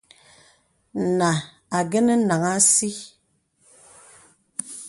[1.19, 1.29] Nā
[1.77, 2.89] āngənə́ naŋhàŋ así.